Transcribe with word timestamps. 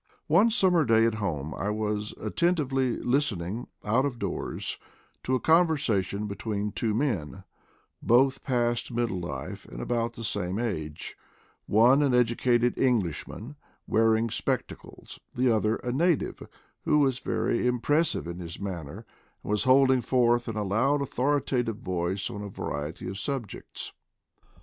One 0.25 0.49
summer 0.49 0.83
day 0.83 1.05
at 1.05 1.13
home, 1.21 1.53
I 1.53 1.69
was 1.69 2.13
attentively 2.19 2.97
listening, 2.97 3.67
out 3.85 4.03
of 4.03 4.17
doors, 4.17 4.79
to 5.21 5.35
a 5.35 5.39
conversation 5.39 6.25
between 6.25 6.71
two 6.71 6.95
men, 6.95 7.43
both 8.01 8.43
past 8.43 8.91
middle 8.91 9.19
life 9.19 9.65
and 9.65 9.79
about 9.79 10.13
the 10.13 10.23
same 10.23 10.57
age, 10.57 11.15
one 11.67 12.01
an 12.01 12.15
educated 12.15 12.79
Englishman, 12.79 13.57
wearing 13.85 14.31
spec 14.31 14.65
tacles, 14.67 15.19
the 15.35 15.53
other 15.55 15.75
a 15.75 15.91
native, 15.91 16.41
who 16.83 16.97
was 16.97 17.19
very 17.19 17.67
impressive 17.67 18.25
in 18.25 18.39
his 18.39 18.59
manner, 18.59 19.05
and 19.43 19.51
was 19.51 19.65
holding 19.65 20.01
forth 20.01 20.47
in 20.49 20.55
a 20.55 20.63
loud 20.63 21.03
authoritative 21.03 21.77
voice 21.77 22.27
on 22.27 22.41
a 22.41 22.49
variety 22.49 23.07
of 23.07 23.19
subjects. 23.19 23.93